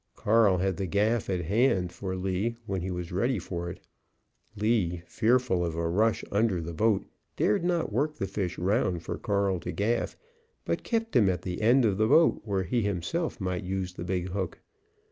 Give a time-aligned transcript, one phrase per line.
[0.15, 3.85] Carl had the gaff at hand for Lee when he was ready for it.
[4.55, 7.05] Lee, fearful of a rush under the boat,
[7.37, 10.17] dared not work the fish round for Carl to gaff,
[10.65, 14.03] but kept him at the end of the boat where he himself might use the
[14.03, 14.59] big hook.